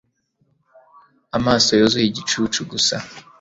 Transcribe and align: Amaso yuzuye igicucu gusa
Amaso 1.37 1.69
yuzuye 1.79 2.05
igicucu 2.07 2.59
gusa 2.71 2.95